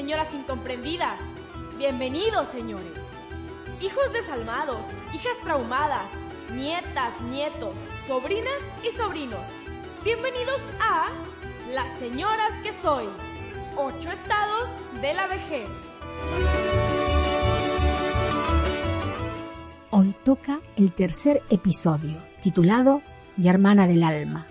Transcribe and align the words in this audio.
señoras 0.00 0.32
incomprendidas. 0.32 1.20
Bienvenidos, 1.76 2.48
señores. 2.52 2.98
Hijos 3.82 4.10
desalmados, 4.14 4.78
hijas 5.12 5.36
traumadas, 5.44 6.08
nietas, 6.54 7.20
nietos, 7.30 7.74
sobrinas 8.08 8.60
y 8.82 8.96
sobrinos. 8.96 9.44
Bienvenidos 10.02 10.58
a 10.80 11.10
Las 11.74 11.98
Señoras 11.98 12.50
que 12.62 12.72
Soy. 12.80 13.04
Ocho 13.76 14.10
estados 14.10 14.70
de 15.02 15.12
la 15.12 15.26
vejez. 15.26 15.68
Hoy 19.90 20.14
toca 20.24 20.60
el 20.78 20.92
tercer 20.92 21.42
episodio, 21.50 22.16
titulado 22.40 23.02
Mi 23.36 23.50
hermana 23.50 23.86
del 23.86 24.02
alma. 24.02 24.46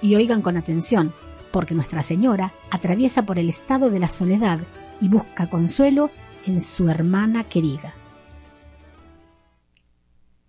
Y 0.00 0.14
oigan 0.16 0.40
con 0.40 0.56
atención, 0.56 1.12
porque 1.54 1.76
Nuestra 1.76 2.02
Señora 2.02 2.52
atraviesa 2.72 3.24
por 3.26 3.38
el 3.38 3.48
estado 3.48 3.88
de 3.88 4.00
la 4.00 4.08
soledad 4.08 4.58
y 5.00 5.06
busca 5.06 5.48
consuelo 5.48 6.10
en 6.48 6.60
su 6.60 6.88
hermana 6.88 7.44
querida. 7.44 7.94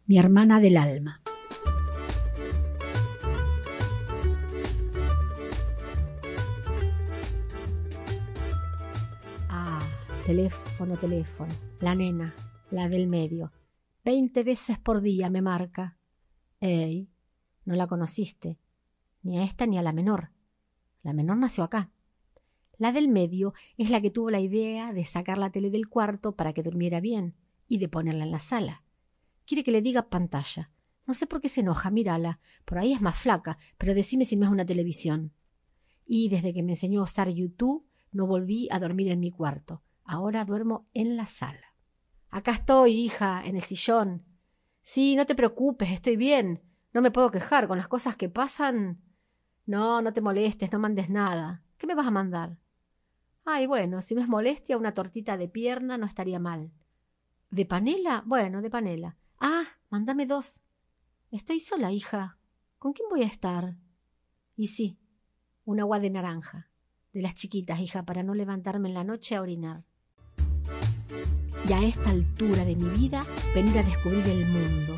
Mi 0.08 0.18
hermana 0.18 0.60
del 0.60 0.78
alma. 0.78 1.22
Ah, 9.48 9.88
teléfono, 10.26 10.98
teléfono. 10.98 11.54
La 11.82 11.94
nena, 11.94 12.34
la 12.72 12.90
del 12.90 13.06
medio. 13.06 13.52
Veinte 14.04 14.44
veces 14.44 14.80
por 14.80 15.02
día 15.02 15.30
me 15.30 15.44
marca. 15.44 16.00
Ey, 16.60 17.12
no 17.64 17.76
la 17.76 17.86
conociste, 17.86 18.58
ni 19.22 19.38
a 19.38 19.44
esta 19.44 19.68
ni 19.68 19.78
a 19.78 19.84
la 19.84 19.94
menor. 19.94 20.35
La 21.06 21.14
menor 21.14 21.38
nació 21.38 21.64
acá. 21.64 21.92
La 22.80 22.92
del 22.92 23.10
medio 23.10 23.54
es 23.78 23.92
la 23.92 24.02
que 24.02 24.10
tuvo 24.10 24.32
la 24.32 24.40
idea 24.40 24.92
de 24.92 25.06
sacar 25.06 25.38
la 25.38 25.52
tele 25.52 25.70
del 25.70 25.88
cuarto 25.88 26.36
para 26.36 26.52
que 26.52 26.64
durmiera 26.64 27.00
bien 27.00 27.36
y 27.68 27.78
de 27.78 27.88
ponerla 27.88 28.26
en 28.26 28.32
la 28.32 28.40
sala. 28.40 28.82
Quiere 29.46 29.64
que 29.64 29.72
le 29.72 29.84
diga 29.84 30.10
pantalla. 30.10 30.72
No 31.06 31.14
sé 31.14 31.28
por 31.28 31.42
qué 31.42 31.48
se 31.48 31.62
enoja, 31.62 31.92
mírala. 31.92 32.40
Por 32.66 32.80
ahí 32.80 32.92
es 32.92 33.02
más 33.02 33.20
flaca, 33.20 33.60
pero 33.78 33.94
decime 33.94 34.26
si 34.26 34.36
no 34.36 34.48
es 34.48 34.52
una 34.52 34.66
televisión. 34.66 35.32
Y 36.08 36.30
desde 36.30 36.56
que 36.56 36.64
me 36.64 36.72
enseñó 36.72 37.02
a 37.02 37.04
usar 37.04 37.30
YouTube, 37.30 37.86
no 38.12 38.26
volví 38.26 38.68
a 38.72 38.80
dormir 38.80 39.12
en 39.12 39.20
mi 39.20 39.30
cuarto. 39.30 39.84
Ahora 40.06 40.44
duermo 40.44 40.88
en 40.96 41.18
la 41.18 41.28
sala. 41.28 41.76
Acá 42.32 42.50
estoy, 42.50 42.94
hija, 42.94 43.44
en 43.46 43.58
el 43.58 43.62
sillón. 43.62 44.26
Sí, 44.82 45.16
no 45.16 45.28
te 45.28 45.36
preocupes, 45.36 45.92
estoy 45.92 46.16
bien. 46.16 46.64
No 46.94 47.04
me 47.04 47.12
puedo 47.12 47.30
quejar 47.30 47.68
con 47.68 47.78
las 47.78 47.88
cosas 47.88 48.16
que 48.16 48.28
pasan. 48.28 49.05
No, 49.66 50.02
no 50.02 50.14
te 50.14 50.22
molestes, 50.22 50.72
no 50.72 50.80
mandes 50.80 51.10
nada. 51.10 51.64
¿Qué 51.78 51.88
me 51.88 51.96
vas 51.96 52.08
a 52.08 52.12
mandar? 52.12 52.58
Ay, 53.44 53.68
bueno, 53.68 54.02
si 54.02 54.16
no 54.16 54.22
es 54.22 54.28
molestia, 54.28 54.78
una 54.78 54.94
tortita 54.94 55.38
de 55.38 55.48
pierna 55.48 55.98
no 55.98 56.06
estaría 56.06 56.40
mal. 56.40 56.72
¿De 57.50 57.66
panela? 57.66 58.24
Bueno, 58.26 58.62
de 58.62 58.70
panela. 58.70 59.18
Ah, 59.40 59.64
mándame 59.90 60.26
dos. 60.26 60.62
Estoy 61.32 61.60
sola, 61.60 61.92
hija. 61.92 62.38
¿Con 62.80 62.94
quién 62.94 63.10
voy 63.10 63.24
a 63.24 63.28
estar? 63.28 63.76
Y 64.56 64.68
sí, 64.68 65.00
un 65.64 65.80
agua 65.80 66.00
de 66.00 66.10
naranja. 66.10 66.70
De 67.14 67.22
las 67.22 67.34
chiquitas, 67.34 67.80
hija, 67.80 68.04
para 68.04 68.24
no 68.24 68.34
levantarme 68.36 68.90
en 68.90 68.94
la 68.94 69.04
noche 69.04 69.36
a 69.36 69.42
orinar. 69.42 69.84
Y 71.68 71.74
a 71.74 71.82
esta 71.84 72.12
altura 72.12 72.66
de 72.66 72.76
mi 72.76 72.90
vida, 72.90 73.26
venir 73.56 73.80
a 73.80 73.84
descubrir 73.84 74.28
el 74.28 74.46
mundo. 74.48 74.98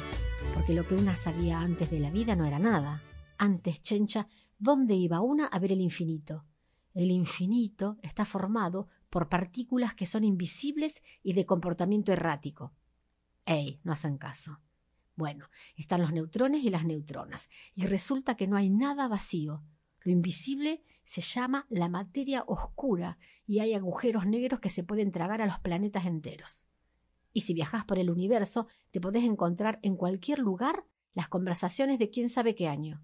Porque 0.53 0.73
lo 0.73 0.85
que 0.85 0.95
una 0.95 1.15
sabía 1.15 1.59
antes 1.59 1.89
de 1.89 1.99
la 1.99 2.11
vida 2.11 2.35
no 2.35 2.45
era 2.45 2.59
nada. 2.59 3.03
Antes, 3.37 3.81
chencha, 3.81 4.27
¿dónde 4.59 4.95
iba 4.95 5.21
una 5.21 5.45
a 5.45 5.59
ver 5.59 5.71
el 5.71 5.81
infinito? 5.81 6.45
El 6.93 7.11
infinito 7.11 7.97
está 8.01 8.25
formado 8.25 8.87
por 9.09 9.29
partículas 9.29 9.93
que 9.93 10.05
son 10.05 10.23
invisibles 10.23 11.03
y 11.23 11.33
de 11.33 11.45
comportamiento 11.45 12.11
errático. 12.11 12.73
¡Ey! 13.45 13.79
No 13.83 13.93
hacen 13.93 14.17
caso. 14.17 14.59
Bueno, 15.15 15.49
están 15.75 16.01
los 16.01 16.13
neutrones 16.13 16.63
y 16.63 16.69
las 16.69 16.85
neutronas, 16.85 17.49
y 17.73 17.85
resulta 17.85 18.35
que 18.35 18.47
no 18.47 18.55
hay 18.55 18.69
nada 18.69 19.07
vacío. 19.07 19.63
Lo 20.01 20.11
invisible 20.11 20.83
se 21.03 21.21
llama 21.21 21.65
la 21.69 21.89
materia 21.89 22.43
oscura, 22.45 23.17
y 23.45 23.59
hay 23.59 23.73
agujeros 23.73 24.27
negros 24.27 24.59
que 24.59 24.69
se 24.69 24.83
pueden 24.83 25.11
tragar 25.11 25.41
a 25.41 25.47
los 25.47 25.59
planetas 25.59 26.05
enteros. 26.05 26.67
Y 27.33 27.41
si 27.41 27.53
viajas 27.53 27.85
por 27.85 27.97
el 27.97 28.09
universo, 28.09 28.67
te 28.91 29.01
podés 29.01 29.23
encontrar 29.23 29.79
en 29.81 29.95
cualquier 29.95 30.39
lugar 30.39 30.85
las 31.13 31.29
conversaciones 31.29 31.99
de 31.99 32.09
quién 32.09 32.29
sabe 32.29 32.55
qué 32.55 32.67
año. 32.67 33.01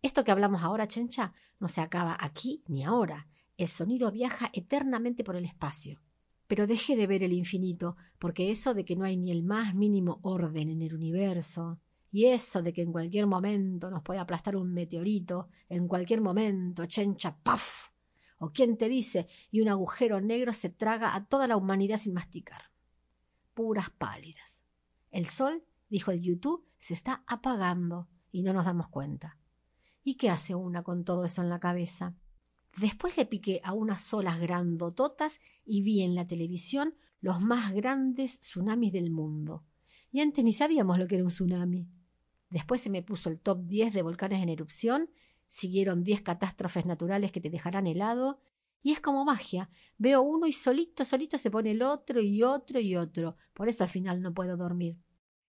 Esto 0.00 0.22
que 0.24 0.30
hablamos 0.30 0.62
ahora, 0.62 0.86
Chencha, 0.86 1.32
no 1.58 1.68
se 1.68 1.80
acaba 1.80 2.16
aquí 2.20 2.62
ni 2.68 2.84
ahora. 2.84 3.26
El 3.56 3.68
sonido 3.68 4.12
viaja 4.12 4.50
eternamente 4.52 5.24
por 5.24 5.34
el 5.34 5.44
espacio. 5.44 6.00
Pero 6.46 6.66
deje 6.66 6.96
de 6.96 7.06
ver 7.06 7.22
el 7.22 7.32
infinito, 7.32 7.96
porque 8.18 8.50
eso 8.50 8.74
de 8.74 8.84
que 8.84 8.96
no 8.96 9.04
hay 9.04 9.16
ni 9.16 9.30
el 9.32 9.42
más 9.42 9.74
mínimo 9.74 10.20
orden 10.22 10.70
en 10.70 10.82
el 10.82 10.94
universo, 10.94 11.80
y 12.10 12.26
eso 12.26 12.62
de 12.62 12.72
que 12.72 12.82
en 12.82 12.92
cualquier 12.92 13.26
momento 13.26 13.90
nos 13.90 14.02
puede 14.02 14.20
aplastar 14.20 14.56
un 14.56 14.72
meteorito, 14.72 15.48
en 15.68 15.88
cualquier 15.88 16.20
momento, 16.20 16.86
chencha, 16.86 17.36
¡paf! 17.42 17.88
¿O 18.38 18.50
quién 18.50 18.78
te 18.78 18.88
dice? 18.88 19.26
Y 19.50 19.60
un 19.60 19.68
agujero 19.68 20.20
negro 20.20 20.52
se 20.52 20.70
traga 20.70 21.14
a 21.14 21.26
toda 21.26 21.46
la 21.48 21.56
humanidad 21.56 21.98
sin 21.98 22.14
masticar. 22.14 22.70
Puras 23.52 23.90
pálidas. 23.90 24.64
El 25.10 25.26
sol, 25.26 25.64
dijo 25.90 26.12
el 26.12 26.22
YouTube, 26.22 26.64
se 26.78 26.94
está 26.94 27.24
apagando 27.26 28.08
y 28.30 28.42
no 28.42 28.52
nos 28.52 28.64
damos 28.64 28.88
cuenta. 28.88 29.36
¿Y 30.08 30.14
qué 30.14 30.30
hace 30.30 30.54
una 30.54 30.82
con 30.82 31.04
todo 31.04 31.26
eso 31.26 31.42
en 31.42 31.50
la 31.50 31.60
cabeza? 31.60 32.16
Después 32.78 33.18
le 33.18 33.26
piqué 33.26 33.60
a 33.62 33.74
unas 33.74 34.14
olas 34.14 34.40
grandototas 34.40 35.38
y 35.66 35.82
vi 35.82 36.00
en 36.00 36.14
la 36.14 36.26
televisión 36.26 36.94
los 37.20 37.42
más 37.42 37.74
grandes 37.74 38.40
tsunamis 38.40 38.90
del 38.90 39.10
mundo. 39.10 39.66
Y 40.10 40.20
antes 40.20 40.42
ni 40.42 40.54
sabíamos 40.54 40.98
lo 40.98 41.06
que 41.06 41.16
era 41.16 41.24
un 41.24 41.28
tsunami. 41.28 41.90
Después 42.48 42.80
se 42.80 42.88
me 42.88 43.02
puso 43.02 43.28
el 43.28 43.38
top 43.38 43.64
10 43.64 43.92
de 43.92 44.00
volcanes 44.00 44.42
en 44.42 44.48
erupción, 44.48 45.10
siguieron 45.46 46.04
10 46.04 46.22
catástrofes 46.22 46.86
naturales 46.86 47.30
que 47.30 47.42
te 47.42 47.50
dejarán 47.50 47.86
helado, 47.86 48.40
y 48.80 48.92
es 48.92 49.02
como 49.02 49.26
magia. 49.26 49.68
Veo 49.98 50.22
uno 50.22 50.46
y 50.46 50.54
solito, 50.54 51.04
solito 51.04 51.36
se 51.36 51.50
pone 51.50 51.72
el 51.72 51.82
otro 51.82 52.22
y 52.22 52.42
otro 52.42 52.80
y 52.80 52.96
otro. 52.96 53.36
Por 53.52 53.68
eso 53.68 53.84
al 53.84 53.90
final 53.90 54.22
no 54.22 54.32
puedo 54.32 54.56
dormir. 54.56 54.96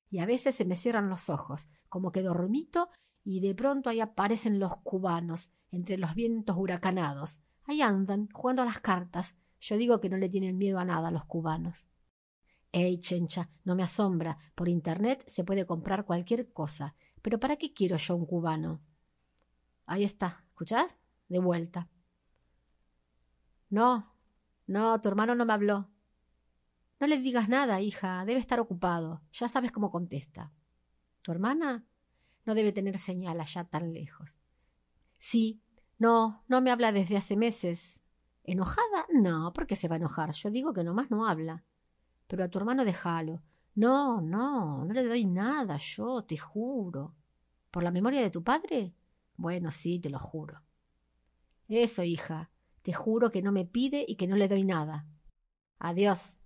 Y 0.10 0.20
a 0.20 0.26
veces 0.26 0.54
se 0.54 0.66
me 0.66 0.76
cierran 0.76 1.08
los 1.08 1.30
ojos, 1.30 1.70
como 1.88 2.12
que 2.12 2.24
dormito, 2.24 2.90
y 3.24 3.40
de 3.42 3.54
pronto 3.56 3.90
ahí 3.90 4.00
aparecen 4.00 4.60
los 4.60 4.78
cubanos, 4.78 5.52
entre 5.72 5.98
los 5.98 6.16
vientos 6.16 6.56
huracanados. 6.58 7.42
Ahí 7.66 7.82
andan, 7.82 8.30
jugando 8.32 8.62
a 8.64 8.66
las 8.66 8.80
cartas. 8.80 9.36
Yo 9.60 9.78
digo 9.78 10.00
que 10.00 10.10
no 10.10 10.18
le 10.18 10.30
tienen 10.30 10.58
miedo 10.58 10.80
a 10.80 10.86
nada 10.86 11.10
a 11.10 11.12
los 11.12 11.26
cubanos. 11.26 11.88
Ey, 12.72 13.00
chencha, 13.00 13.50
no 13.64 13.76
me 13.76 13.84
asombra. 13.84 14.38
Por 14.56 14.70
internet 14.70 15.24
se 15.28 15.44
puede 15.44 15.66
comprar 15.66 16.06
cualquier 16.06 16.52
cosa. 16.52 16.96
Pero 17.22 17.40
¿para 17.40 17.58
qué 17.58 17.74
quiero 17.74 17.98
yo 17.98 18.16
un 18.16 18.26
cubano? 18.26 18.82
Ahí 19.86 20.04
está. 20.04 20.44
¿Escuchás? 20.50 21.00
De 21.28 21.40
vuelta. 21.40 21.90
No, 23.70 24.14
no, 24.68 25.00
tu 25.02 25.10
hermano 25.10 25.36
no 25.36 25.46
me 25.46 25.54
habló. 25.54 25.90
No 27.00 27.08
le 27.08 27.18
digas 27.20 27.50
nada, 27.50 27.82
hija. 27.82 28.26
Debe 28.26 28.40
estar 28.40 28.60
ocupado. 28.60 29.22
Ya 29.32 29.48
sabes 29.48 29.72
cómo 29.72 29.92
contesta. 29.92 30.52
¿Tu 31.22 31.32
hermana? 31.32 31.86
No 32.50 32.56
debe 32.56 32.72
tener 32.72 32.98
señal 32.98 33.40
allá 33.40 33.64
tan 33.66 33.94
lejos. 33.94 34.40
Sí, 35.20 35.62
no, 36.00 36.44
no 36.48 36.62
me 36.62 36.72
habla 36.72 36.92
desde 36.92 37.16
hace 37.16 37.38
meses. 37.38 38.02
¿Enojada? 38.44 39.06
No, 39.14 39.54
¿por 39.54 39.68
qué 39.68 39.76
se 39.76 39.88
va 39.88 39.98
a 39.98 39.98
enojar? 39.98 40.32
Yo 40.32 40.50
digo 40.50 40.74
que 40.74 40.84
nomás 40.84 41.12
no 41.12 41.28
habla. 41.28 41.64
Pero 42.26 42.44
a 42.44 42.48
tu 42.48 42.58
hermano 42.58 42.86
déjalo. 42.86 43.44
No, 43.76 44.20
no, 44.20 44.84
no 44.84 44.92
le 44.92 45.04
doy 45.04 45.26
nada, 45.26 45.78
yo, 45.78 46.24
te 46.24 46.38
juro. 46.38 47.14
¿Por 47.70 47.84
la 47.84 47.92
memoria 47.92 48.20
de 48.20 48.32
tu 48.32 48.44
padre? 48.44 48.96
Bueno, 49.36 49.70
sí, 49.70 50.00
te 50.00 50.10
lo 50.10 50.18
juro. 50.18 50.60
Eso, 51.68 52.02
hija, 52.02 52.50
te 52.82 52.94
juro 52.94 53.30
que 53.30 53.44
no 53.44 53.52
me 53.52 53.66
pide 53.66 54.04
y 54.08 54.16
que 54.16 54.26
no 54.26 54.36
le 54.36 54.48
doy 54.48 54.64
nada. 54.64 55.06
Adiós. 55.78 56.40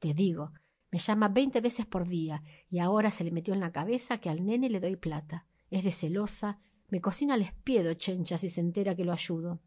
Te 0.00 0.12
digo, 0.12 0.52
me 0.92 0.98
llama 0.98 1.28
veinte 1.28 1.62
veces 1.62 1.86
por 1.86 2.06
día 2.06 2.44
y 2.70 2.78
ahora 2.78 3.10
se 3.10 3.24
le 3.24 3.30
metió 3.30 3.54
en 3.54 3.60
la 3.60 3.72
cabeza 3.72 4.18
que 4.18 4.28
al 4.28 4.44
nene 4.44 4.68
le 4.68 4.78
doy 4.78 4.96
plata. 4.96 5.46
Es 5.70 5.84
de 5.84 5.90
celosa, 5.90 6.60
me 6.90 7.00
cocina 7.00 7.32
al 7.34 7.40
espiedo, 7.40 7.94
chencha, 7.94 8.36
si 8.36 8.50
se 8.50 8.60
entera 8.60 8.94
que 8.94 9.06
lo 9.06 9.12
ayudo. 9.12 9.62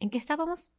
¿En 0.00 0.10
qué 0.10 0.18
estábamos? 0.18 0.72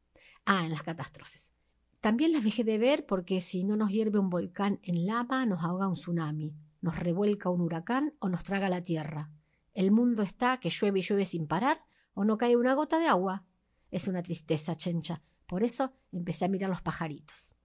Ah, 0.45 0.65
en 0.65 0.71
las 0.71 0.83
catástrofes. 0.83 1.53
También 2.01 2.33
las 2.33 2.43
dejé 2.43 2.65
de 2.65 2.77
ver 2.77 3.05
porque 3.05 3.39
si 3.39 3.63
no 3.63 3.77
nos 3.77 3.89
hierve 3.89 4.19
un 4.19 4.29
volcán 4.29 4.79
en 4.83 5.05
lava, 5.07 5.45
nos 5.45 5.63
ahoga 5.63 5.87
un 5.87 5.95
tsunami, 5.95 6.53
nos 6.81 6.99
revuelca 6.99 7.49
un 7.49 7.61
huracán 7.61 8.13
o 8.19 8.27
nos 8.27 8.43
traga 8.43 8.67
la 8.67 8.83
tierra. 8.83 9.31
El 9.73 9.91
mundo 9.91 10.21
está 10.21 10.57
que 10.59 10.69
llueve 10.69 10.99
y 10.99 11.03
llueve 11.03 11.25
sin 11.25 11.47
parar 11.47 11.81
o 12.13 12.25
no 12.25 12.37
cae 12.37 12.57
una 12.57 12.73
gota 12.73 12.99
de 12.99 13.07
agua. 13.07 13.45
Es 13.89 14.09
una 14.09 14.21
tristeza, 14.21 14.75
chencha. 14.75 15.21
Por 15.47 15.63
eso 15.63 15.93
empecé 16.11 16.43
a 16.43 16.49
mirar 16.49 16.69
los 16.69 16.81
pajaritos. 16.81 17.56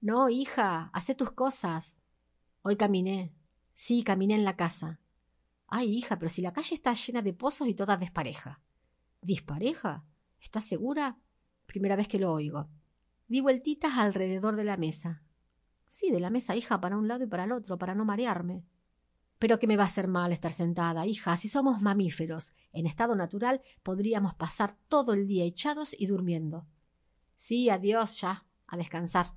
No, 0.00 0.28
hija, 0.28 0.90
hace 0.92 1.14
tus 1.14 1.32
cosas. 1.32 2.00
Hoy 2.62 2.76
caminé. 2.76 3.34
Sí, 3.74 4.04
caminé 4.04 4.34
en 4.34 4.44
la 4.44 4.56
casa. 4.56 5.00
Ay, 5.66 5.92
hija, 5.96 6.18
pero 6.18 6.28
si 6.28 6.40
la 6.40 6.52
calle 6.52 6.74
está 6.74 6.92
llena 6.92 7.20
de 7.20 7.32
pozos 7.32 7.66
y 7.68 7.74
toda 7.74 7.96
despareja. 7.96 8.60
¿Dispareja? 9.20 10.04
¿Estás 10.40 10.64
segura? 10.64 11.18
Primera 11.66 11.96
vez 11.96 12.06
que 12.06 12.20
lo 12.20 12.32
oigo. 12.32 12.68
Di 13.26 13.40
vueltitas 13.40 13.94
alrededor 13.98 14.54
de 14.54 14.64
la 14.64 14.76
mesa. 14.76 15.22
Sí, 15.88 16.10
de 16.10 16.20
la 16.20 16.30
mesa, 16.30 16.54
hija, 16.54 16.80
para 16.80 16.96
un 16.96 17.08
lado 17.08 17.24
y 17.24 17.26
para 17.26 17.44
el 17.44 17.52
otro, 17.52 17.76
para 17.76 17.94
no 17.94 18.04
marearme. 18.04 18.64
Pero 19.38 19.58
que 19.58 19.66
me 19.66 19.76
va 19.76 19.82
a 19.82 19.86
hacer 19.86 20.06
mal 20.06 20.32
estar 20.32 20.52
sentada, 20.52 21.06
hija. 21.06 21.36
Si 21.36 21.48
somos 21.48 21.82
mamíferos, 21.82 22.54
en 22.72 22.86
estado 22.86 23.16
natural 23.16 23.62
podríamos 23.82 24.34
pasar 24.34 24.76
todo 24.88 25.12
el 25.12 25.26
día 25.26 25.44
echados 25.44 25.94
y 25.98 26.06
durmiendo. 26.06 26.66
Sí, 27.34 27.68
adiós 27.68 28.20
ya, 28.20 28.46
a 28.66 28.76
descansar. 28.76 29.32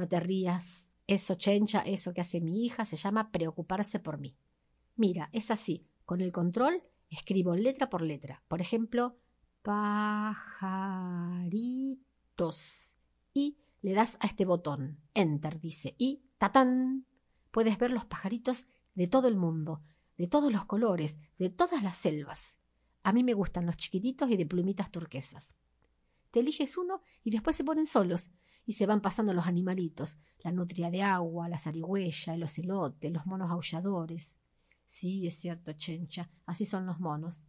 No 0.00 0.08
te 0.08 0.18
rías. 0.18 0.90
Eso, 1.06 1.34
chencha, 1.34 1.80
eso 1.82 2.14
que 2.14 2.22
hace 2.22 2.40
mi 2.40 2.64
hija, 2.64 2.86
se 2.86 2.96
llama 2.96 3.30
preocuparse 3.30 3.98
por 3.98 4.16
mí. 4.16 4.34
Mira, 4.96 5.28
es 5.34 5.50
así. 5.50 5.86
Con 6.06 6.22
el 6.22 6.32
control 6.32 6.82
escribo 7.10 7.54
letra 7.54 7.90
por 7.90 8.00
letra. 8.00 8.42
Por 8.48 8.62
ejemplo, 8.62 9.18
pajaritos. 9.60 10.56
Y 13.34 13.58
le 13.82 13.92
das 13.92 14.16
a 14.20 14.26
este 14.26 14.46
botón. 14.46 15.00
Enter, 15.12 15.60
dice. 15.60 15.94
Y 15.98 16.22
tatán. 16.38 17.04
Puedes 17.50 17.76
ver 17.76 17.90
los 17.90 18.06
pajaritos 18.06 18.68
de 18.94 19.06
todo 19.06 19.28
el 19.28 19.36
mundo, 19.36 19.82
de 20.16 20.28
todos 20.28 20.50
los 20.50 20.64
colores, 20.64 21.18
de 21.36 21.50
todas 21.50 21.82
las 21.82 21.98
selvas. 21.98 22.58
A 23.02 23.12
mí 23.12 23.22
me 23.22 23.34
gustan 23.34 23.66
los 23.66 23.76
chiquititos 23.76 24.30
y 24.30 24.38
de 24.38 24.46
plumitas 24.46 24.90
turquesas. 24.90 25.56
Te 26.30 26.40
eliges 26.40 26.78
uno 26.78 27.02
y 27.22 27.28
después 27.28 27.54
se 27.54 27.64
ponen 27.64 27.84
solos 27.84 28.30
y 28.70 28.72
se 28.72 28.86
van 28.86 29.00
pasando 29.00 29.34
los 29.34 29.48
animalitos, 29.48 30.20
la 30.44 30.52
nutria 30.52 30.92
de 30.92 31.02
agua, 31.02 31.48
la 31.48 31.58
zarigüeya, 31.58 32.34
el 32.34 32.44
ocelote, 32.44 33.10
los 33.10 33.26
monos 33.26 33.50
aulladores. 33.50 34.38
Sí, 34.84 35.26
es 35.26 35.34
cierto, 35.34 35.72
Chencha, 35.72 36.30
así 36.46 36.64
son 36.64 36.86
los 36.86 37.00
monos. 37.00 37.42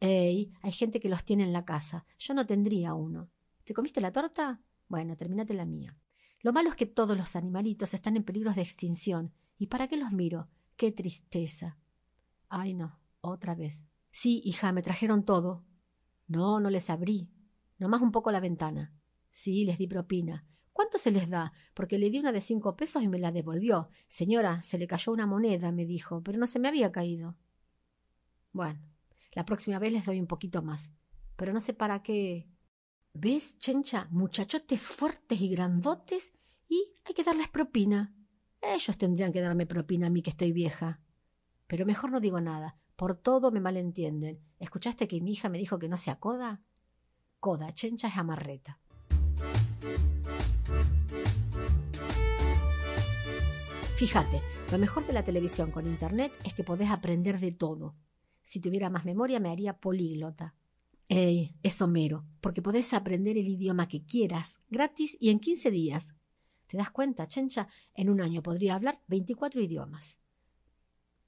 Ey, 0.00 0.52
hay 0.60 0.72
gente 0.72 1.00
que 1.00 1.08
los 1.08 1.24
tiene 1.24 1.44
en 1.44 1.54
la 1.54 1.64
casa. 1.64 2.04
Yo 2.18 2.34
no 2.34 2.44
tendría 2.44 2.92
uno. 2.92 3.30
¿Te 3.64 3.72
comiste 3.72 4.02
la 4.02 4.12
torta? 4.12 4.60
Bueno, 4.86 5.16
terminate 5.16 5.54
la 5.54 5.64
mía. 5.64 5.96
Lo 6.42 6.52
malo 6.52 6.68
es 6.68 6.76
que 6.76 6.84
todos 6.84 7.16
los 7.16 7.36
animalitos 7.36 7.94
están 7.94 8.14
en 8.18 8.24
peligro 8.24 8.52
de 8.52 8.60
extinción. 8.60 9.32
¿Y 9.56 9.68
para 9.68 9.88
qué 9.88 9.96
los 9.96 10.12
miro? 10.12 10.50
¡Qué 10.76 10.92
tristeza! 10.92 11.78
Ay, 12.50 12.74
no, 12.74 13.00
otra 13.22 13.54
vez. 13.54 13.86
Sí, 14.10 14.42
hija, 14.44 14.72
me 14.72 14.82
trajeron 14.82 15.24
todo. 15.24 15.64
No, 16.26 16.60
no 16.60 16.68
les 16.68 16.90
abrí. 16.90 17.30
Nomás 17.78 18.02
un 18.02 18.12
poco 18.12 18.30
la 18.30 18.40
ventana. 18.40 18.92
Sí, 19.30 19.64
les 19.64 19.78
di 19.78 19.86
propina. 19.86 20.46
¿Cuánto 20.76 20.98
se 20.98 21.10
les 21.10 21.30
da? 21.30 21.54
Porque 21.72 21.98
le 21.98 22.10
di 22.10 22.18
una 22.18 22.32
de 22.32 22.42
cinco 22.42 22.76
pesos 22.76 23.02
y 23.02 23.08
me 23.08 23.18
la 23.18 23.32
devolvió. 23.32 23.88
Señora, 24.06 24.60
se 24.60 24.76
le 24.76 24.86
cayó 24.86 25.10
una 25.10 25.26
moneda, 25.26 25.72
me 25.72 25.86
dijo, 25.86 26.22
pero 26.22 26.36
no 26.36 26.46
se 26.46 26.58
me 26.58 26.68
había 26.68 26.92
caído. 26.92 27.34
Bueno, 28.52 28.78
la 29.32 29.46
próxima 29.46 29.78
vez 29.78 29.94
les 29.94 30.04
doy 30.04 30.20
un 30.20 30.26
poquito 30.26 30.60
más. 30.60 30.90
Pero 31.36 31.54
no 31.54 31.60
sé 31.60 31.72
para 31.72 32.02
qué. 32.02 32.50
¿Ves, 33.14 33.58
chencha? 33.58 34.06
Muchachotes 34.10 34.86
fuertes 34.86 35.40
y 35.40 35.48
grandotes 35.48 36.34
y 36.68 36.92
hay 37.06 37.14
que 37.14 37.24
darles 37.24 37.48
propina. 37.48 38.14
Ellos 38.60 38.98
tendrían 38.98 39.32
que 39.32 39.40
darme 39.40 39.64
propina 39.64 40.08
a 40.08 40.10
mí 40.10 40.20
que 40.20 40.28
estoy 40.28 40.52
vieja. 40.52 41.00
Pero 41.68 41.86
mejor 41.86 42.12
no 42.12 42.20
digo 42.20 42.42
nada. 42.42 42.76
Por 42.96 43.16
todo 43.16 43.50
me 43.50 43.60
malentienden. 43.60 44.42
¿Escuchaste 44.58 45.08
que 45.08 45.22
mi 45.22 45.32
hija 45.32 45.48
me 45.48 45.56
dijo 45.56 45.78
que 45.78 45.88
no 45.88 45.96
sea 45.96 46.20
coda? 46.20 46.60
Coda, 47.40 47.72
chencha 47.72 48.08
es 48.08 48.18
amarreta. 48.18 48.78
Fíjate, 53.96 54.42
lo 54.70 54.78
mejor 54.78 55.06
de 55.06 55.14
la 55.14 55.24
televisión 55.24 55.70
con 55.70 55.86
Internet 55.86 56.30
es 56.44 56.52
que 56.52 56.62
podés 56.62 56.90
aprender 56.90 57.40
de 57.40 57.50
todo. 57.50 57.94
Si 58.42 58.60
tuviera 58.60 58.90
más 58.90 59.06
memoria 59.06 59.40
me 59.40 59.48
haría 59.48 59.78
políglota. 59.78 60.54
Ey, 61.08 61.56
es 61.62 61.80
Homero, 61.80 62.26
porque 62.42 62.60
podés 62.60 62.92
aprender 62.92 63.38
el 63.38 63.48
idioma 63.48 63.88
que 63.88 64.04
quieras, 64.04 64.60
gratis 64.68 65.16
y 65.18 65.30
en 65.30 65.40
quince 65.40 65.70
días. 65.70 66.14
¿Te 66.66 66.76
das 66.76 66.90
cuenta, 66.90 67.26
Chencha? 67.26 67.68
En 67.94 68.10
un 68.10 68.20
año 68.20 68.42
podría 68.42 68.74
hablar 68.74 69.00
veinticuatro 69.06 69.62
idiomas. 69.62 70.18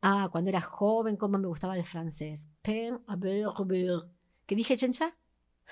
Ah, 0.02 0.28
cuando 0.30 0.50
era 0.50 0.60
joven, 0.60 1.16
cómo 1.16 1.38
me 1.38 1.48
gustaba 1.48 1.74
el 1.74 1.86
francés. 1.86 2.50
Pen, 2.60 3.00
a 3.06 3.16
ver, 3.16 3.46
ver. 3.64 4.10
¿Qué 4.44 4.54
dije, 4.54 4.76
Chencha? 4.76 5.16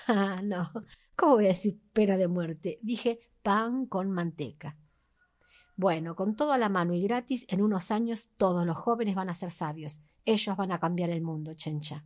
Ah, 0.06 0.40
no. 0.42 0.72
¿Cómo 1.14 1.34
voy 1.34 1.44
a 1.44 1.48
decir 1.48 1.78
pena 1.92 2.16
de 2.16 2.26
muerte? 2.26 2.78
Dije 2.80 3.20
pan 3.42 3.84
con 3.84 4.10
manteca. 4.10 4.78
Bueno, 5.78 6.16
con 6.16 6.36
todo 6.36 6.52
a 6.52 6.58
la 6.58 6.70
mano 6.70 6.94
y 6.94 7.02
gratis, 7.02 7.44
en 7.50 7.60
unos 7.60 7.90
años 7.90 8.30
todos 8.38 8.64
los 8.64 8.78
jóvenes 8.78 9.14
van 9.14 9.28
a 9.28 9.34
ser 9.34 9.50
sabios. 9.50 10.00
Ellos 10.24 10.56
van 10.56 10.72
a 10.72 10.80
cambiar 10.80 11.10
el 11.10 11.20
mundo, 11.20 11.52
chencha. 11.52 12.02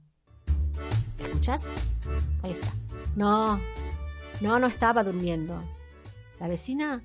¿Escuchas? 1.19 1.71
Ahí 2.43 2.51
está. 2.51 2.73
No, 3.15 3.61
no, 4.41 4.59
no 4.59 4.67
estaba 4.67 5.05
durmiendo. 5.05 5.63
¿La 6.41 6.49
vecina? 6.49 7.05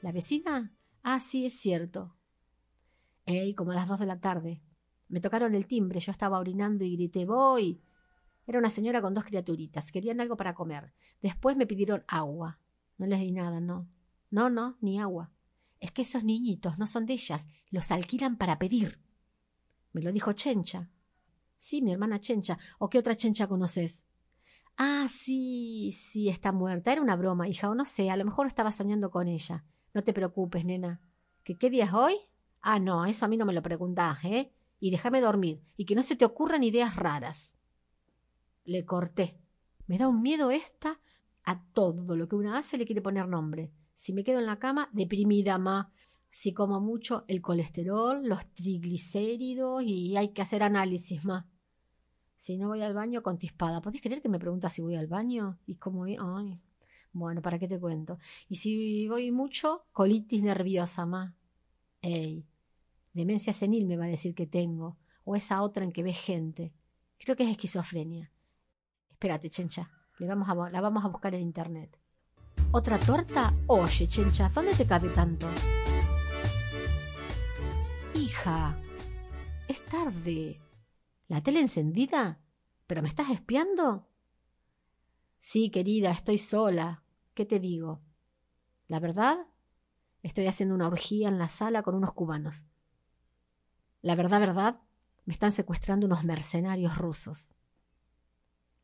¿La 0.00 0.12
vecina? 0.12 0.72
Ah, 1.02 1.18
sí, 1.18 1.46
es 1.46 1.58
cierto. 1.58 2.14
Ey, 3.26 3.54
como 3.54 3.72
a 3.72 3.74
las 3.74 3.88
dos 3.88 3.98
de 3.98 4.06
la 4.06 4.20
tarde. 4.20 4.62
Me 5.08 5.20
tocaron 5.20 5.54
el 5.56 5.66
timbre, 5.66 5.98
yo 5.98 6.12
estaba 6.12 6.38
orinando 6.38 6.84
y 6.84 6.94
grité, 6.94 7.24
voy. 7.24 7.82
Era 8.46 8.60
una 8.60 8.70
señora 8.70 9.02
con 9.02 9.14
dos 9.14 9.24
criaturitas. 9.24 9.90
Querían 9.90 10.20
algo 10.20 10.36
para 10.36 10.54
comer. 10.54 10.92
Después 11.20 11.56
me 11.56 11.66
pidieron 11.66 12.04
agua. 12.06 12.60
No 12.98 13.06
les 13.06 13.18
di 13.18 13.32
nada, 13.32 13.58
no. 13.60 13.88
No, 14.30 14.48
no, 14.48 14.76
ni 14.80 15.00
agua. 15.00 15.32
Es 15.80 15.92
que 15.92 16.02
esos 16.02 16.24
niñitos 16.24 16.78
no 16.78 16.86
son 16.86 17.06
de 17.06 17.14
ellas, 17.14 17.46
los 17.70 17.90
alquilan 17.90 18.36
para 18.36 18.58
pedir. 18.58 18.98
Me 19.92 20.02
lo 20.02 20.12
dijo 20.12 20.32
Chencha. 20.32 20.90
Sí, 21.58 21.82
mi 21.82 21.92
hermana 21.92 22.20
Chencha. 22.20 22.58
¿O 22.78 22.88
qué 22.88 22.98
otra 22.98 23.16
Chencha 23.16 23.46
conoces? 23.46 24.06
Ah, 24.76 25.06
sí, 25.08 25.92
sí, 25.92 26.28
está 26.28 26.52
muerta. 26.52 26.92
Era 26.92 27.02
una 27.02 27.16
broma, 27.16 27.48
hija, 27.48 27.68
o 27.68 27.74
no 27.74 27.84
sé, 27.84 28.10
a 28.10 28.16
lo 28.16 28.24
mejor 28.24 28.46
estaba 28.46 28.70
soñando 28.70 29.10
con 29.10 29.26
ella. 29.26 29.64
No 29.92 30.04
te 30.04 30.12
preocupes, 30.12 30.64
nena. 30.64 31.00
¿Que 31.42 31.56
qué 31.56 31.70
día 31.70 31.86
es 31.86 31.92
hoy? 31.92 32.14
Ah, 32.60 32.78
no, 32.78 33.04
eso 33.06 33.24
a 33.24 33.28
mí 33.28 33.36
no 33.36 33.46
me 33.46 33.52
lo 33.52 33.62
preguntás, 33.62 34.24
¿eh? 34.24 34.52
Y 34.80 34.90
déjame 34.90 35.20
dormir, 35.20 35.60
y 35.76 35.84
que 35.84 35.96
no 35.96 36.02
se 36.02 36.14
te 36.14 36.24
ocurran 36.24 36.62
ideas 36.62 36.94
raras. 36.94 37.56
Le 38.64 38.84
corté. 38.84 39.40
Me 39.86 39.98
da 39.98 40.06
un 40.06 40.22
miedo 40.22 40.50
esta 40.50 41.00
a 41.44 41.64
todo 41.72 42.14
lo 42.14 42.28
que 42.28 42.36
una 42.36 42.58
hace 42.58 42.76
le 42.76 42.84
quiere 42.84 43.02
poner 43.02 43.26
nombre. 43.26 43.72
Si 43.98 44.12
me 44.12 44.22
quedo 44.22 44.38
en 44.38 44.46
la 44.46 44.60
cama, 44.60 44.88
deprimida, 44.92 45.58
ma. 45.58 45.90
Si 46.30 46.52
como 46.52 46.80
mucho, 46.80 47.24
el 47.26 47.42
colesterol, 47.42 48.24
los 48.24 48.46
triglicéridos 48.52 49.82
y 49.82 50.16
hay 50.16 50.28
que 50.28 50.40
hacer 50.40 50.62
análisis, 50.62 51.24
ma. 51.24 51.48
Si 52.36 52.58
no 52.58 52.68
voy 52.68 52.80
al 52.82 52.94
baño, 52.94 53.24
contispada. 53.24 53.82
¿Podés 53.82 54.00
creer 54.00 54.22
que 54.22 54.28
me 54.28 54.38
pregunta 54.38 54.70
si 54.70 54.82
voy 54.82 54.94
al 54.94 55.08
baño? 55.08 55.58
¿Y 55.66 55.74
cómo 55.74 55.98
voy? 55.98 56.16
Ay. 56.16 56.60
Bueno, 57.12 57.42
¿para 57.42 57.58
qué 57.58 57.66
te 57.66 57.80
cuento? 57.80 58.18
Y 58.48 58.54
si 58.54 59.08
voy 59.08 59.32
mucho, 59.32 59.82
colitis 59.90 60.44
nerviosa, 60.44 61.04
ma. 61.04 61.34
Ey, 62.00 62.46
demencia 63.12 63.52
senil 63.52 63.84
me 63.88 63.96
va 63.96 64.04
a 64.04 64.08
decir 64.08 64.32
que 64.32 64.46
tengo. 64.46 64.96
O 65.24 65.34
esa 65.34 65.60
otra 65.60 65.82
en 65.82 65.90
que 65.90 66.04
ves 66.04 66.20
gente. 66.20 66.72
Creo 67.18 67.34
que 67.34 67.42
es 67.42 67.50
esquizofrenia. 67.50 68.30
Espérate, 69.10 69.50
chencha. 69.50 69.90
Le 70.20 70.28
vamos 70.28 70.48
a, 70.48 70.70
la 70.70 70.80
vamos 70.80 71.04
a 71.04 71.08
buscar 71.08 71.34
en 71.34 71.42
internet. 71.42 71.98
¿Otra 72.70 72.98
torta? 72.98 73.54
Oye, 73.66 74.06
chencha, 74.08 74.50
¿dónde 74.50 74.74
te 74.74 74.86
cabe 74.86 75.08
tanto? 75.08 75.48
Hija, 78.12 78.78
es 79.66 79.82
tarde. 79.86 80.60
¿La 81.28 81.42
tele 81.42 81.60
encendida? 81.60 82.40
¿Pero 82.86 83.00
me 83.00 83.08
estás 83.08 83.30
espiando? 83.30 84.06
Sí, 85.38 85.70
querida, 85.70 86.10
estoy 86.10 86.36
sola. 86.36 87.02
¿Qué 87.32 87.46
te 87.46 87.58
digo? 87.58 88.02
¿La 88.86 89.00
verdad? 89.00 89.38
Estoy 90.22 90.46
haciendo 90.46 90.74
una 90.74 90.88
orgía 90.88 91.28
en 91.28 91.38
la 91.38 91.48
sala 91.48 91.82
con 91.82 91.94
unos 91.94 92.12
cubanos. 92.12 92.66
La 94.02 94.14
verdad, 94.14 94.40
verdad, 94.40 94.82
me 95.24 95.32
están 95.32 95.52
secuestrando 95.52 96.04
unos 96.04 96.24
mercenarios 96.24 96.98
rusos. 96.98 97.54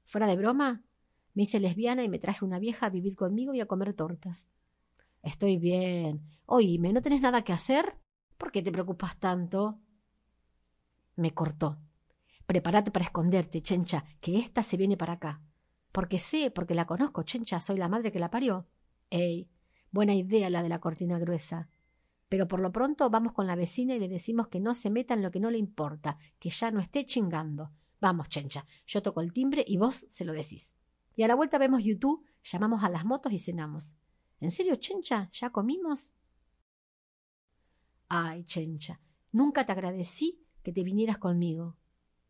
¿Fuera 0.07 0.27
de 0.27 0.37
broma? 0.37 0.85
Me 1.35 1.43
hice 1.43 1.61
lesbiana 1.61 2.05
y 2.05 2.09
me 2.09 2.19
traje 2.19 2.45
una 2.45 2.59
vieja 2.59 2.87
a 2.87 2.91
vivir 2.91 3.17
conmigo 3.17 3.55
y 3.55 3.61
a 3.61 3.67
comer 3.67 3.93
tortas. 3.93 4.49
Estoy 5.23 5.59
bien. 5.59 6.23
Oíme, 6.47 6.93
¿no 6.93 7.03
tenés 7.03 7.23
nada 7.23 7.43
que 7.43 7.53
hacer? 7.53 7.97
¿Por 8.39 8.53
qué 8.53 8.63
te 8.63 8.71
preocupas 8.71 9.19
tanto? 9.19 9.81
Me 11.17 11.33
cortó. 11.33 11.79
Prepárate 12.47 12.91
para 12.91 13.07
esconderte, 13.07 13.63
Chencha, 13.63 14.05
que 14.21 14.39
ésta 14.39 14.63
se 14.63 14.77
viene 14.77 14.97
para 14.97 15.15
acá. 15.15 15.43
Porque 15.93 16.19
sé, 16.19 16.51
porque 16.51 16.75
la 16.75 16.87
conozco, 16.87 17.23
Chencha, 17.23 17.59
soy 17.61 17.79
la 17.79 17.89
madre 17.89 18.13
que 18.13 18.19
la 18.19 18.31
parió. 18.31 18.67
Ey, 19.11 19.49
buena 19.91 20.15
idea 20.15 20.51
la 20.51 20.63
de 20.63 20.69
la 20.69 20.81
cortina 20.81 21.19
gruesa. 21.19 21.69
Pero 22.29 22.47
por 22.47 22.61
lo 22.61 22.71
pronto 22.71 23.09
vamos 23.11 23.33
con 23.33 23.47
la 23.47 23.57
vecina 23.57 23.95
y 23.95 23.99
le 23.99 24.09
decimos 24.09 24.49
que 24.49 24.61
no 24.61 24.75
se 24.75 24.91
meta 24.91 25.15
en 25.15 25.23
lo 25.23 25.31
que 25.31 25.41
no 25.41 25.51
le 25.51 25.59
importa, 25.59 26.19
que 26.39 26.51
ya 26.51 26.71
no 26.71 26.81
esté 26.81 27.07
chingando. 27.07 27.71
Vamos, 28.01 28.29
Chencha, 28.29 28.67
yo 28.87 29.03
toco 29.03 29.21
el 29.21 29.33
timbre 29.33 29.65
y 29.67 29.79
vos 29.79 30.05
se 30.09 30.25
lo 30.25 30.33
decís. 30.33 30.77
Y 31.17 31.23
a 31.23 31.29
la 31.29 31.35
vuelta 31.35 31.59
vemos 31.59 31.83
YouTube, 31.83 32.25
llamamos 32.43 32.83
a 32.85 32.91
las 32.91 33.05
motos 33.05 33.33
y 33.33 33.39
cenamos. 33.39 33.95
¿En 34.41 34.51
serio, 34.51 34.77
Chencha? 34.77 35.29
¿Ya 35.33 35.51
comimos? 35.51 36.15
Ay, 38.09 38.45
Chencha, 38.45 39.01
nunca 39.33 39.65
te 39.65 39.73
agradecí 39.73 40.45
que 40.63 40.73
te 40.73 40.83
vinieras 40.83 41.19
conmigo. 41.19 41.77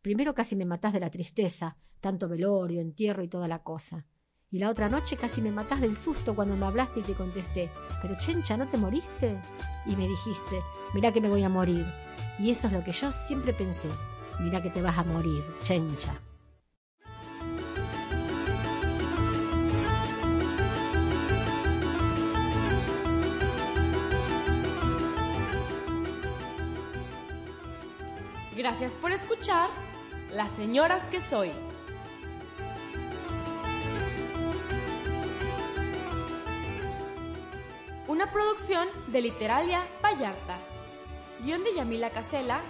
Primero 0.02 0.34
casi 0.34 0.54
me 0.56 0.66
matás 0.66 0.92
de 0.92 1.00
la 1.00 1.10
tristeza, 1.10 1.78
tanto 2.00 2.28
velorio, 2.28 2.80
entierro 2.80 3.22
y 3.22 3.28
toda 3.28 3.48
la 3.48 3.62
cosa. 3.62 4.06
Y 4.50 4.58
la 4.58 4.70
otra 4.70 4.88
noche 4.88 5.16
casi 5.16 5.42
me 5.42 5.50
matás 5.50 5.80
del 5.80 5.96
susto 5.96 6.34
cuando 6.34 6.56
me 6.56 6.66
hablaste 6.66 7.00
y 7.00 7.02
te 7.02 7.14
contesté, 7.14 7.70
pero 8.00 8.16
Chencha, 8.18 8.56
¿no 8.56 8.68
te 8.68 8.76
moriste? 8.76 9.40
Y 9.86 9.96
me 9.96 10.06
dijiste, 10.06 10.60
mirá 10.94 11.12
que 11.12 11.20
me 11.20 11.28
voy 11.28 11.42
a 11.42 11.48
morir. 11.48 11.84
Y 12.38 12.50
eso 12.50 12.66
es 12.68 12.72
lo 12.72 12.84
que 12.84 12.92
yo 12.92 13.10
siempre 13.10 13.52
pensé, 13.52 13.88
mirá 14.40 14.62
que 14.62 14.70
te 14.70 14.82
vas 14.82 14.98
a 14.98 15.04
morir, 15.04 15.42
Chencha. 15.62 16.20
Gracias 28.56 28.92
por 28.92 29.10
escuchar 29.10 29.68
Las 30.30 30.50
Señoras 30.52 31.02
que 31.04 31.20
Soy. 31.20 31.50
Una 38.06 38.30
producción 38.30 38.86
de 39.08 39.22
Literalia 39.22 39.82
Vallarta. 40.00 40.56
Guión 41.40 41.64
de 41.64 41.74
Yamila 41.74 42.10
Casela. 42.10 42.60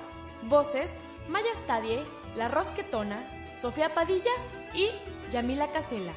Voces 0.44 1.02
Maya 1.28 1.52
Stadie, 1.62 2.02
La 2.36 2.48
Rosquetona, 2.48 3.22
Sofía 3.60 3.94
Padilla 3.94 4.30
y 4.74 4.88
Yamila 5.32 5.70
Casela. 5.70 6.12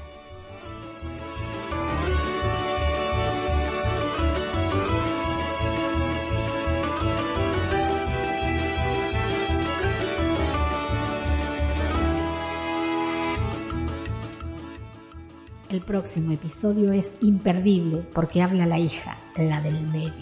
El 15.69 15.81
próximo 15.81 16.31
episodio 16.31 16.93
es 16.93 17.15
imperdible 17.19 17.97
porque 18.13 18.41
habla 18.41 18.65
la 18.65 18.79
hija, 18.79 19.17
la 19.35 19.59
del 19.59 19.85
medio. 19.87 20.13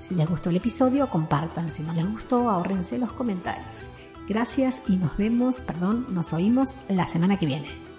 Si 0.00 0.16
les 0.16 0.28
gustó 0.28 0.50
el 0.50 0.56
episodio, 0.56 1.08
compartan. 1.08 1.70
Si 1.70 1.84
no 1.84 1.92
les 1.92 2.10
gustó, 2.10 2.50
ahórrense 2.50 2.98
los 2.98 3.12
comentarios. 3.12 3.86
Gracias 4.28 4.82
y 4.88 4.96
nos 4.96 5.16
vemos, 5.16 5.60
perdón, 5.60 6.06
nos 6.10 6.32
oímos 6.32 6.74
la 6.88 7.06
semana 7.06 7.38
que 7.38 7.46
viene. 7.46 7.91